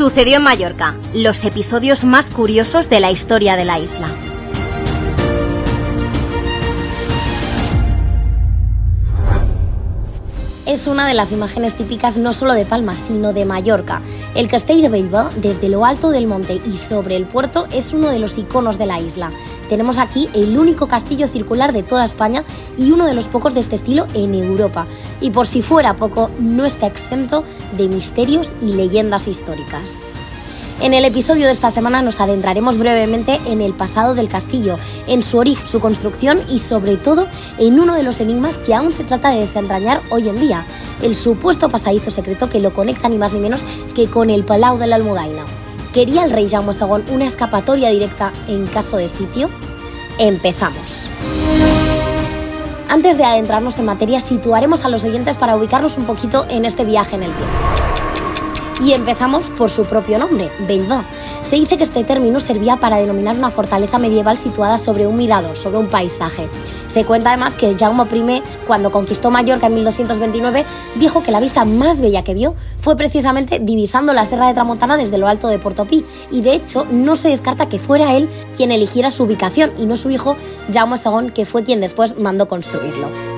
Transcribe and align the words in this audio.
Sucedió 0.00 0.38
en 0.38 0.44
Mallorca, 0.44 0.96
los 1.12 1.44
episodios 1.44 2.04
más 2.04 2.28
curiosos 2.28 2.88
de 2.88 3.00
la 3.00 3.10
historia 3.10 3.54
de 3.54 3.66
la 3.66 3.78
isla. 3.78 4.08
Es 10.72 10.86
una 10.86 11.08
de 11.08 11.14
las 11.14 11.32
imágenes 11.32 11.74
típicas 11.74 12.16
no 12.16 12.32
solo 12.32 12.52
de 12.52 12.64
Palma, 12.64 12.94
sino 12.94 13.32
de 13.32 13.44
Mallorca. 13.44 14.02
El 14.36 14.46
Castell 14.46 14.82
de 14.82 14.88
Bilbao, 14.88 15.28
desde 15.34 15.68
lo 15.68 15.84
alto 15.84 16.10
del 16.10 16.28
monte 16.28 16.60
y 16.64 16.78
sobre 16.78 17.16
el 17.16 17.26
puerto, 17.26 17.66
es 17.72 17.92
uno 17.92 18.08
de 18.08 18.20
los 18.20 18.38
iconos 18.38 18.78
de 18.78 18.86
la 18.86 19.00
isla. 19.00 19.32
Tenemos 19.68 19.98
aquí 19.98 20.28
el 20.32 20.56
único 20.56 20.86
castillo 20.86 21.26
circular 21.26 21.72
de 21.72 21.82
toda 21.82 22.04
España 22.04 22.44
y 22.78 22.92
uno 22.92 23.06
de 23.06 23.14
los 23.14 23.26
pocos 23.26 23.52
de 23.52 23.60
este 23.60 23.74
estilo 23.74 24.06
en 24.14 24.32
Europa. 24.32 24.86
Y 25.20 25.30
por 25.30 25.48
si 25.48 25.60
fuera 25.60 25.96
poco, 25.96 26.30
no 26.38 26.64
está 26.64 26.86
exento 26.86 27.42
de 27.76 27.88
misterios 27.88 28.52
y 28.62 28.74
leyendas 28.74 29.26
históricas. 29.26 29.96
En 30.80 30.94
el 30.94 31.04
episodio 31.04 31.44
de 31.44 31.52
esta 31.52 31.70
semana 31.70 32.00
nos 32.00 32.22
adentraremos 32.22 32.78
brevemente 32.78 33.38
en 33.46 33.60
el 33.60 33.74
pasado 33.74 34.14
del 34.14 34.30
castillo, 34.30 34.78
en 35.06 35.22
su 35.22 35.36
origen, 35.36 35.68
su 35.68 35.78
construcción 35.78 36.40
y 36.48 36.58
sobre 36.58 36.96
todo 36.96 37.26
en 37.58 37.78
uno 37.78 37.94
de 37.94 38.02
los 38.02 38.18
enigmas 38.18 38.56
que 38.56 38.74
aún 38.74 38.94
se 38.94 39.04
trata 39.04 39.30
de 39.30 39.40
desentrañar 39.40 40.00
hoy 40.10 40.30
en 40.30 40.40
día, 40.40 40.64
el 41.02 41.14
supuesto 41.14 41.68
pasadizo 41.68 42.10
secreto 42.10 42.48
que 42.48 42.60
lo 42.60 42.72
conecta 42.72 43.10
ni 43.10 43.18
más 43.18 43.34
ni 43.34 43.40
menos 43.40 43.62
que 43.94 44.08
con 44.08 44.30
el 44.30 44.42
Palau 44.42 44.78
de 44.78 44.86
la 44.86 44.96
Almudaina. 44.96 45.44
¿Quería 45.92 46.24
el 46.24 46.30
rey 46.30 46.48
Jaume 46.48 46.72
II 46.72 47.12
una 47.12 47.26
escapatoria 47.26 47.90
directa 47.90 48.32
en 48.48 48.66
caso 48.66 48.96
de 48.96 49.08
sitio? 49.08 49.50
Empezamos. 50.18 51.08
Antes 52.88 53.18
de 53.18 53.24
adentrarnos 53.24 53.76
en 53.78 53.84
materia, 53.84 54.18
situaremos 54.20 54.86
a 54.86 54.88
los 54.88 55.04
oyentes 55.04 55.36
para 55.36 55.56
ubicarnos 55.56 55.98
un 55.98 56.04
poquito 56.04 56.46
en 56.48 56.64
este 56.64 56.86
viaje 56.86 57.16
en 57.16 57.24
el 57.24 57.32
tiempo. 57.32 58.09
Y 58.80 58.94
empezamos 58.94 59.50
por 59.50 59.70
su 59.70 59.84
propio 59.84 60.18
nombre, 60.18 60.50
Bilbao. 60.66 61.04
Se 61.42 61.56
dice 61.56 61.76
que 61.76 61.84
este 61.84 62.02
término 62.02 62.40
servía 62.40 62.76
para 62.76 62.96
denominar 62.96 63.36
una 63.36 63.50
fortaleza 63.50 63.98
medieval 63.98 64.38
situada 64.38 64.78
sobre 64.78 65.06
un 65.06 65.18
mirador, 65.18 65.54
sobre 65.56 65.76
un 65.76 65.86
paisaje. 65.86 66.48
Se 66.86 67.04
cuenta 67.04 67.30
además 67.30 67.54
que 67.54 67.76
Jaume 67.78 68.04
I, 68.10 68.42
cuando 68.66 68.90
conquistó 68.90 69.30
Mallorca 69.30 69.66
en 69.66 69.74
1229, 69.74 70.64
dijo 70.96 71.22
que 71.22 71.30
la 71.30 71.40
vista 71.40 71.66
más 71.66 72.00
bella 72.00 72.24
que 72.24 72.32
vio 72.32 72.54
fue 72.80 72.96
precisamente 72.96 73.58
divisando 73.60 74.14
la 74.14 74.24
Sierra 74.24 74.48
de 74.48 74.54
Tramontana 74.54 74.96
desde 74.96 75.18
lo 75.18 75.28
alto 75.28 75.48
de 75.48 75.58
Portopí, 75.58 76.06
y 76.30 76.40
de 76.40 76.54
hecho 76.54 76.86
no 76.90 77.16
se 77.16 77.28
descarta 77.28 77.68
que 77.68 77.78
fuera 77.78 78.16
él 78.16 78.30
quien 78.56 78.72
eligiera 78.72 79.10
su 79.10 79.24
ubicación 79.24 79.72
y 79.78 79.84
no 79.84 79.96
su 79.96 80.10
hijo 80.10 80.36
Jaume 80.72 80.96
II, 80.96 81.32
que 81.32 81.44
fue 81.44 81.64
quien 81.64 81.80
después 81.80 82.18
mandó 82.18 82.48
construirlo. 82.48 83.29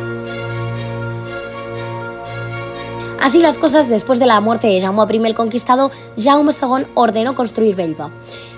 Así 3.23 3.39
las 3.39 3.57
cosas, 3.57 3.89
después 3.89 4.19
de 4.19 4.27
la 4.27 4.41
muerte 4.41 4.67
de 4.67 4.81
Jaume 4.81 5.05
I 5.09 5.27
el 5.27 5.35
Conquistado, 5.37 5.93
Jaume 6.19 6.53
II 6.53 6.87
ordenó 6.95 7.37
construir 7.37 7.77
Bilbao. 7.77 8.11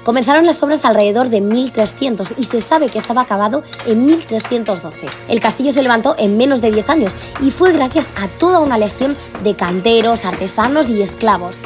Comenzaron 0.05 0.47
las 0.47 0.63
obras 0.63 0.87
alrededor 0.87 1.29
de 1.29 1.43
1300 1.43 2.33
y 2.39 2.45
se 2.45 2.61
sabe 2.61 2.89
que 2.89 2.97
estaba 2.97 3.21
acabado 3.21 3.63
en 3.87 4.07
1312. 4.07 5.07
El 5.29 5.41
castillo 5.41 5.71
se 5.71 5.83
levantó 5.83 6.17
en 6.19 6.39
menos 6.39 6.63
de 6.63 6.73
10 6.73 6.89
años 6.89 7.15
y 7.43 7.51
fue 7.51 7.75
gracias 7.75 8.09
a 8.17 8.27
toda 8.39 8.61
una 8.61 8.79
legión 8.79 9.19
de 9.43 9.55
canteros, 9.55 10.25
artesanos 10.25 10.89
y 10.89 11.03
esclavos. 11.03 11.59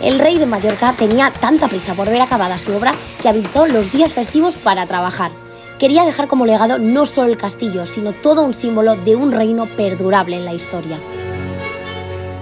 El 0.00 0.18
rey 0.18 0.38
de 0.38 0.46
Mallorca 0.46 0.94
tenía 0.98 1.30
tanta 1.30 1.68
prisa 1.68 1.92
por 1.92 2.08
ver 2.08 2.22
acabada 2.22 2.56
su 2.56 2.74
obra 2.74 2.94
que 3.20 3.28
habilitó 3.28 3.66
los 3.66 3.92
días 3.92 4.14
festivos 4.14 4.56
para 4.56 4.86
trabajar. 4.86 5.30
Quería 5.78 6.06
dejar 6.06 6.26
como 6.26 6.46
legado 6.46 6.78
no 6.78 7.04
solo 7.04 7.28
el 7.28 7.36
castillo, 7.36 7.84
sino 7.84 8.14
todo 8.14 8.44
un 8.44 8.54
símbolo 8.54 8.96
de 8.96 9.14
un 9.14 9.32
reino 9.32 9.66
perdurable 9.66 10.36
en 10.36 10.46
la 10.46 10.54
historia. 10.54 10.98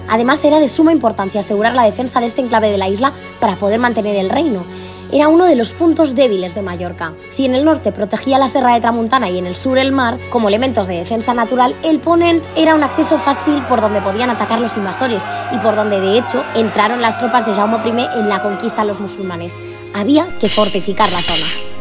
Además, 0.07 0.43
era 0.43 0.59
de 0.59 0.69
suma 0.69 0.91
importancia 0.91 1.39
asegurar 1.39 1.75
la 1.75 1.83
defensa 1.83 2.19
de 2.19 2.27
este 2.27 2.41
enclave 2.41 2.71
de 2.71 2.77
la 2.77 2.89
isla 2.89 3.13
para 3.39 3.57
poder 3.57 3.79
mantener 3.79 4.15
el 4.15 4.29
reino. 4.29 4.65
Era 5.11 5.27
uno 5.27 5.45
de 5.45 5.55
los 5.55 5.73
puntos 5.73 6.15
débiles 6.15 6.55
de 6.55 6.61
Mallorca. 6.61 7.13
Si 7.29 7.45
en 7.45 7.53
el 7.53 7.63
norte 7.63 7.91
protegía 7.91 8.39
la 8.39 8.47
Serra 8.47 8.73
de 8.73 8.81
Tramuntana 8.81 9.29
y 9.29 9.37
en 9.37 9.45
el 9.45 9.55
sur 9.55 9.77
el 9.77 9.91
mar, 9.91 10.17
como 10.29 10.47
elementos 10.47 10.87
de 10.87 10.97
defensa 10.97 11.33
natural, 11.33 11.75
el 11.83 11.99
Ponent 11.99 12.43
era 12.55 12.75
un 12.75 12.83
acceso 12.83 13.17
fácil 13.17 13.61
por 13.69 13.81
donde 13.81 14.01
podían 14.01 14.29
atacar 14.29 14.59
los 14.59 14.75
invasores 14.75 15.23
y 15.51 15.57
por 15.59 15.75
donde 15.75 16.01
de 16.01 16.17
hecho 16.17 16.43
entraron 16.55 17.01
las 17.01 17.17
tropas 17.19 17.45
de 17.45 17.53
Jaume 17.53 17.77
I 17.85 18.19
en 18.19 18.29
la 18.29 18.41
conquista 18.41 18.81
a 18.81 18.85
los 18.85 18.99
musulmanes. 18.99 19.55
Había 19.93 20.37
que 20.39 20.49
fortificar 20.49 21.09
la 21.11 21.21
zona. 21.21 21.74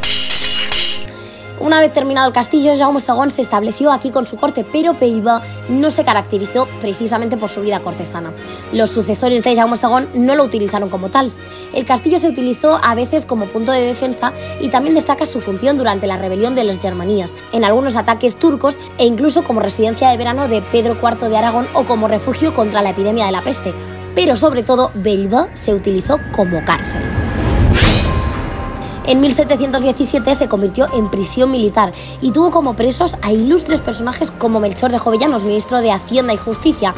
Una 1.61 1.79
vez 1.79 1.93
terminado 1.93 2.27
el 2.27 2.35
castillo, 2.35 2.77
Jaume 2.77 3.01
II 3.01 3.31
se 3.31 3.43
estableció 3.43 3.93
aquí 3.93 4.11
con 4.11 4.27
su 4.27 4.37
corte, 4.37 4.67
pero 4.71 4.97
Peiba 4.97 5.41
no 5.69 5.91
se 5.91 6.05
caracterizó 6.05 6.69
precisamente 6.81 7.37
por 7.37 7.49
su 7.49 7.61
vida 7.61 7.81
cortesana. 7.81 8.33
Los 8.73 8.91
sucesores 8.91 9.43
de 9.43 9.55
Jaume 9.55 9.77
II 9.81 10.21
no 10.21 10.35
lo 10.35 10.45
utilizaron 10.45 10.89
como 10.89 11.11
tal. 11.11 11.31
El 11.73 11.85
castillo 11.85 12.19
se 12.19 12.29
utilizó 12.29 12.81
a 12.83 12.95
veces 12.95 13.25
como 13.25 13.47
punto 13.47 13.71
de 13.71 13.83
defensa 13.83 14.33
y 14.61 14.69
también 14.69 14.97
destaca 14.97 15.27
su 15.27 15.41
función 15.41 15.79
durante 15.79 16.09
la 16.09 16.17
rebelión 16.17 16.57
de 16.57 16.65
los 16.65 16.79
Germanías, 16.79 17.33
en 17.53 17.65
algunos 17.65 17.95
ataques 17.95 18.37
turcos 18.37 18.77
e 18.99 19.07
incluso 19.07 19.45
como 19.45 19.61
residencia 19.61 20.09
de 20.09 20.17
verano 20.17 20.49
de 20.49 20.61
Pedro 20.61 20.97
IV 21.01 21.29
de 21.29 21.37
Aragón 21.37 21.69
o 21.75 21.85
como 21.85 22.09
refugio 22.09 22.53
contra 22.53 22.83
la 22.83 22.91
epidemia 22.91 23.27
de 23.27 23.33
la 23.33 23.43
peste. 23.43 23.73
Pero 24.17 24.37
sobre 24.37 24.65
todo, 24.65 24.91
Belva 24.95 25.49
se 25.55 25.73
utilizó 25.73 26.19
como 26.33 26.65
cárcel. 26.65 27.24
En 29.07 29.21
1717 29.21 30.35
se 30.35 30.49
convirtió 30.49 30.89
en 30.95 31.11
prisión 31.11 31.51
militar 31.51 31.93
y 32.23 32.33
tuvo 32.33 32.51
como 32.51 32.75
presos 32.75 33.19
a 33.21 33.33
ilustres 33.33 33.83
personajes 33.83 34.31
como 34.31 34.61
Melchor 34.61 34.91
de 34.93 34.99
Jovellanos, 34.99 35.45
ministro 35.45 35.83
de 35.83 35.93
Hacienda 35.93 36.33
y 36.33 36.39
Justicia. 36.39 36.95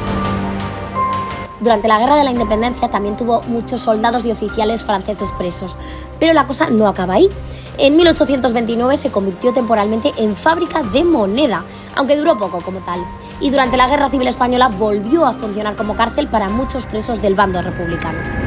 Durante 1.58 1.88
la 1.88 1.98
Guerra 1.98 2.14
de 2.14 2.22
la 2.22 2.30
Independencia 2.30 2.88
también 2.88 3.16
tuvo 3.16 3.42
muchos 3.42 3.80
soldados 3.80 4.24
y 4.24 4.30
oficiales 4.30 4.84
franceses 4.84 5.32
presos. 5.32 5.76
Pero 6.20 6.32
la 6.32 6.46
cosa 6.46 6.70
no 6.70 6.86
acaba 6.86 7.14
ahí. 7.14 7.28
En 7.76 7.96
1829 7.96 8.96
se 8.98 9.10
convirtió 9.10 9.52
temporalmente 9.52 10.12
en 10.16 10.36
fábrica 10.36 10.84
de 10.84 11.02
moneda, 11.02 11.64
aunque 11.96 12.16
duró 12.16 12.38
poco 12.38 12.62
como 12.62 12.84
tal. 12.84 13.04
Y 13.40 13.50
durante 13.50 13.76
la 13.76 13.88
Guerra 13.88 14.10
Civil 14.10 14.28
Española 14.28 14.68
volvió 14.68 15.26
a 15.26 15.32
funcionar 15.32 15.74
como 15.74 15.96
cárcel 15.96 16.28
para 16.28 16.48
muchos 16.48 16.86
presos 16.86 17.20
del 17.20 17.34
bando 17.34 17.60
republicano. 17.62 18.45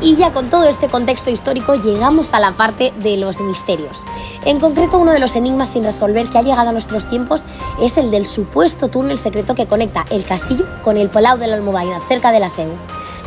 Y 0.00 0.14
ya 0.14 0.32
con 0.32 0.48
todo 0.48 0.64
este 0.68 0.88
contexto 0.88 1.30
histórico 1.30 1.74
llegamos 1.74 2.32
a 2.32 2.38
la 2.38 2.52
parte 2.52 2.92
de 3.02 3.16
los 3.16 3.40
misterios. 3.40 4.04
En 4.44 4.60
concreto, 4.60 4.98
uno 4.98 5.12
de 5.12 5.18
los 5.18 5.34
enigmas 5.34 5.70
sin 5.70 5.82
resolver 5.82 6.28
que 6.28 6.38
ha 6.38 6.42
llegado 6.42 6.68
a 6.68 6.72
nuestros 6.72 7.08
tiempos 7.08 7.42
es 7.80 7.98
el 7.98 8.10
del 8.10 8.26
supuesto 8.26 8.88
túnel 8.88 9.18
secreto 9.18 9.56
que 9.56 9.66
conecta 9.66 10.06
el 10.10 10.24
castillo 10.24 10.66
con 10.82 10.96
el 10.98 11.10
Palau 11.10 11.36
de 11.38 11.48
la 11.48 11.56
Almudaina, 11.56 12.00
cerca 12.06 12.30
de 12.30 12.40
la 12.40 12.50
Seu. 12.50 12.70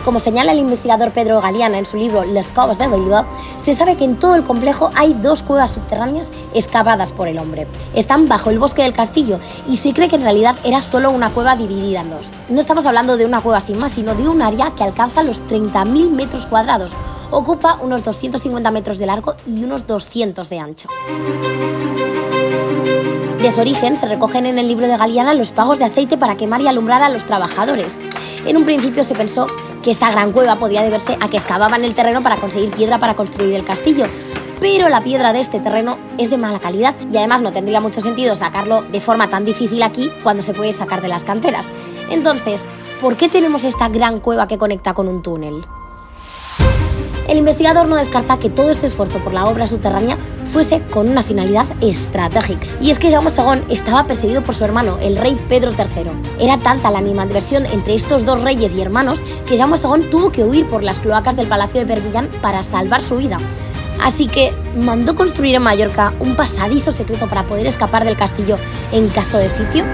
Como 0.04 0.20
señala 0.20 0.52
el 0.52 0.58
investigador 0.58 1.14
Pedro 1.14 1.42
Galeana 1.42 1.78
en 1.78 1.86
su 1.86 1.96
libro 1.96 2.24
Las 2.24 2.52
Covas 2.52 2.80
de 2.80 2.88
Bilbao, 2.88 3.28
se 3.58 3.76
sabe 3.76 3.98
que 3.98 4.04
en 4.04 4.18
todo 4.18 4.36
el 4.36 4.44
complejo 4.44 4.90
hay 4.96 5.14
dos 5.14 5.44
cuevas 5.44 5.72
subterráneas 5.72 6.30
excavadas 6.56 7.12
por 7.12 7.28
el 7.28 7.38
hombre. 7.38 7.68
Están 7.94 8.28
bajo 8.28 8.50
el 8.50 8.58
bosque 8.58 8.82
del 8.82 8.94
castillo 8.94 9.40
y 9.70 9.76
se 9.76 9.94
cree 9.94 10.08
que 10.08 10.16
en 10.16 10.24
realidad 10.24 10.56
era 10.64 10.82
solo 10.82 11.12
una 11.12 11.32
cueva 11.32 11.56
dividida 11.56 12.02
en 12.02 12.10
dos. 12.10 12.32
No 12.50 12.60
estamos 12.60 12.88
hablando 12.88 13.16
de 13.16 13.26
una 13.26 13.42
cueva 13.42 13.62
sin 13.62 13.78
más, 13.78 13.92
sino 13.92 14.16
de 14.16 14.28
un 14.28 14.42
área 14.42 14.74
que 14.76 14.84
alcanza 14.84 15.22
los 15.22 15.40
30.000 15.44 16.10
metros 16.10 16.48
cuadrados. 16.48 16.94
Ocupa 17.30 17.78
unos 17.80 18.04
250 18.04 18.72
metros 18.72 18.98
de 18.98 19.06
largo 19.06 19.36
y 19.46 19.64
unos 19.64 19.86
200 19.86 20.50
de 20.50 20.60
ancho. 20.60 20.90
De 23.40 23.52
su 23.52 23.62
origen 23.62 23.98
se 23.98 24.08
recogen 24.08 24.46
en 24.46 24.58
el 24.58 24.68
libro 24.68 24.88
de 24.88 24.98
Galeana 24.98 25.34
los 25.34 25.52
pagos 25.52 25.80
de 25.80 25.86
aceite 25.86 26.18
para 26.18 26.38
quemar 26.38 26.62
y 26.62 26.68
alumbrar 26.68 27.04
a 27.04 27.10
los 27.10 27.26
trabajadores. 27.26 27.98
En 28.46 28.58
un 28.58 28.66
principio 28.66 29.04
se 29.04 29.16
pensó 29.16 29.48
que 29.82 29.92
esta 29.92 30.12
gran 30.12 30.32
cueva 30.32 30.58
podía 30.58 30.82
deberse 30.82 31.18
a 31.20 31.28
que 31.28 31.38
excavaban 31.38 31.84
el 31.84 31.96
terreno 31.96 32.22
para 32.22 32.38
conseguir 32.38 32.72
piedra 32.72 33.00
para 33.00 33.16
construir 33.16 33.56
el 33.56 33.66
castillo. 33.66 34.06
Pero 34.60 34.90
la 34.90 35.04
piedra 35.04 35.34
de 35.34 35.40
este 35.40 35.60
terreno 35.60 35.98
es 36.20 36.30
de 36.30 36.38
mala 36.38 36.60
calidad 36.60 36.96
y 37.12 37.18
además 37.18 37.42
no 37.42 37.52
tendría 37.52 37.82
mucho 37.82 38.00
sentido 38.00 38.36
sacarlo 38.36 38.84
de 38.84 39.02
forma 39.02 39.30
tan 39.30 39.44
difícil 39.44 39.82
aquí 39.82 40.12
cuando 40.22 40.44
se 40.44 40.54
puede 40.54 40.72
sacar 40.72 41.02
de 41.02 41.08
las 41.08 41.24
canteras. 41.24 41.68
Entonces, 42.12 42.64
¿por 43.02 43.18
qué 43.18 43.28
tenemos 43.28 43.64
esta 43.64 43.90
gran 43.90 44.20
cueva 44.20 44.48
que 44.48 44.60
conecta 44.60 44.94
con 44.94 45.08
un 45.08 45.24
túnel? 45.24 45.66
El 47.32 47.38
investigador 47.38 47.88
no 47.88 47.96
descarta 47.96 48.40
que 48.40 48.50
todo 48.50 48.72
este 48.72 48.88
esfuerzo 48.88 49.20
por 49.20 49.32
la 49.32 49.48
obra 49.48 49.66
subterránea 49.66 50.18
fuese 50.44 50.82
con 50.82 51.08
una 51.08 51.24
finalidad 51.24 51.66
estratégica. 51.80 52.68
Y 52.82 52.92
es 52.92 53.00
que 53.00 53.10
Jaume 53.10 53.32
II 53.32 53.64
estaba 53.70 54.06
perseguido 54.06 54.44
por 54.44 54.54
su 54.54 54.66
hermano, 54.66 54.98
el 55.00 55.16
rey 55.16 55.40
Pedro 55.48 55.72
III. 55.72 56.12
Era 56.42 56.58
tanta 56.60 56.92
la 56.92 57.00
animadversión 57.00 57.66
entre 57.68 57.96
estos 57.96 58.26
dos 58.26 58.42
reyes 58.42 58.76
y 58.76 58.82
hermanos 58.82 59.22
que 59.48 59.58
Jaume 59.58 59.78
II 59.78 60.10
tuvo 60.10 60.34
que 60.34 60.44
huir 60.44 60.66
por 60.66 60.84
las 60.84 61.00
cloacas 61.00 61.38
del 61.38 61.48
Palacio 61.48 61.80
de 61.80 61.86
Perpignan 61.86 62.28
para 62.42 62.64
salvar 62.64 63.02
su 63.02 63.16
vida. 63.16 63.38
Así 64.04 64.28
que 64.28 64.52
mandó 64.76 65.16
construir 65.16 65.56
en 65.56 65.62
Mallorca 65.62 66.14
un 66.20 66.36
pasadizo 66.36 66.92
secreto 66.92 67.30
para 67.30 67.48
poder 67.48 67.66
escapar 67.66 68.04
del 68.04 68.18
castillo 68.18 68.58
en 68.92 69.08
caso 69.08 69.38
de 69.38 69.48
sitio. 69.48 69.86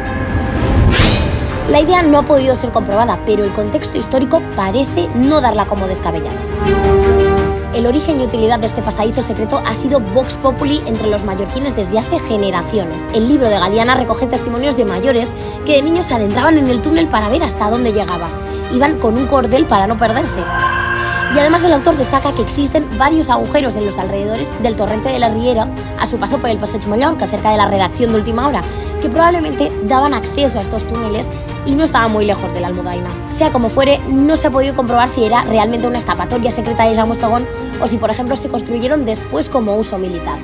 La 1.69 1.81
idea 1.81 2.01
no 2.01 2.17
ha 2.17 2.23
podido 2.23 2.55
ser 2.55 2.71
comprobada, 2.71 3.19
pero 3.27 3.43
el 3.43 3.51
contexto 3.51 3.97
histórico 3.97 4.41
parece 4.55 5.07
no 5.13 5.39
darla 5.39 5.67
como 5.67 5.85
descabellada. 5.85 7.26
El 7.77 7.85
origen 7.85 8.19
y 8.19 8.24
utilidad 8.24 8.57
de 8.57 8.65
este 8.65 8.81
pasadizo 8.81 9.21
secreto 9.21 9.62
ha 9.63 9.75
sido 9.75 10.00
Vox 10.00 10.35
Populi 10.38 10.81
entre 10.88 11.07
los 11.07 11.24
mallorquines 11.24 11.75
desde 11.75 12.00
hace 12.00 12.18
generaciones. 12.18 13.06
El 13.13 13.27
libro 13.27 13.47
de 13.47 13.59
Galeana 13.59 13.94
recoge 13.94 14.25
testimonios 14.25 14.75
de 14.75 14.83
mayores 14.83 15.31
que 15.63 15.74
de 15.74 15.83
niños 15.83 16.07
se 16.07 16.15
adentraban 16.15 16.57
en 16.57 16.69
el 16.69 16.81
túnel 16.81 17.07
para 17.07 17.29
ver 17.29 17.44
hasta 17.44 17.69
dónde 17.69 17.94
llegaba. 17.94 18.29
Iban 18.74 18.97
con 18.97 19.15
un 19.15 19.27
cordel 19.27 19.65
para 19.65 19.85
no 19.85 19.95
perderse. 19.95 20.44
Y 21.35 21.38
además 21.38 21.63
el 21.63 21.74
autor 21.74 21.97
destaca 21.97 22.31
que 22.31 22.41
existen 22.41 22.83
varios 22.97 23.29
agujeros 23.29 23.75
en 23.75 23.85
los 23.85 24.00
alrededores 24.00 24.51
del 24.63 24.75
torrente 24.75 25.09
de 25.09 25.19
la 25.19 25.30
Riera 25.30 25.68
a 26.00 26.07
su 26.07 26.18
paso 26.18 26.39
por 26.39 26.50
el 26.50 26.57
Passeig 26.57 26.88
Mallorca, 26.88 27.27
cerca 27.27 27.51
de 27.51 27.57
la 27.57 27.68
redacción 27.68 28.12
de 28.12 28.18
Última 28.18 28.47
Hora, 28.47 28.63
que 29.01 29.09
probablemente 29.09 29.71
daban 29.83 30.15
acceso 30.15 30.57
a 30.57 30.63
estos 30.63 30.88
túneles 30.88 31.30
y 31.67 31.75
no 31.75 31.83
estaban 31.83 32.11
muy 32.11 32.25
lejos 32.25 32.53
de 32.53 32.61
la 32.61 32.67
Almudaina. 32.67 33.09
Sea 33.29 33.51
como 33.51 33.69
fuere, 33.69 33.99
no 34.07 34.35
se 34.35 34.47
ha 34.47 34.51
podido 34.51 34.75
comprobar 34.75 35.09
si 35.09 35.25
era 35.25 35.43
realmente 35.43 35.85
una 35.85 35.99
escapatoria 35.99 36.51
secreta 36.51 36.85
de 36.85 36.95
Jaume 36.95 37.15
o 37.81 37.87
si, 37.87 37.97
por 37.97 38.09
ejemplo, 38.09 38.35
se 38.35 38.49
construyeron 38.49 39.05
después 39.05 39.49
como 39.49 39.75
uso 39.75 39.97
militar 39.99 40.39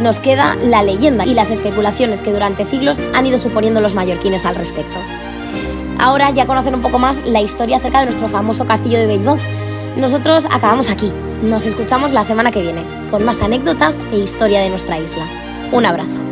nos 0.00 0.18
queda 0.18 0.56
la 0.56 0.82
leyenda 0.82 1.26
y 1.26 1.34
las 1.34 1.50
especulaciones 1.50 2.22
que 2.22 2.32
durante 2.32 2.64
siglos 2.64 2.98
han 3.14 3.26
ido 3.26 3.38
suponiendo 3.38 3.80
los 3.80 3.94
mallorquines 3.94 4.46
al 4.46 4.56
respecto. 4.56 4.96
Ahora 5.98 6.30
ya 6.30 6.46
conocen 6.46 6.74
un 6.74 6.80
poco 6.80 6.98
más 6.98 7.20
la 7.26 7.42
historia 7.42 7.76
acerca 7.76 8.00
de 8.00 8.06
nuestro 8.06 8.28
famoso 8.28 8.66
castillo 8.66 8.98
de 8.98 9.06
Bilbao. 9.06 9.36
Nosotros 9.96 10.46
acabamos 10.50 10.90
aquí. 10.90 11.12
Nos 11.42 11.66
escuchamos 11.66 12.12
la 12.12 12.24
semana 12.24 12.50
que 12.50 12.62
viene 12.62 12.84
con 13.10 13.24
más 13.24 13.42
anécdotas 13.42 13.98
e 14.12 14.18
historia 14.18 14.60
de 14.60 14.70
nuestra 14.70 14.98
isla. 14.98 15.26
Un 15.72 15.84
abrazo. 15.84 16.30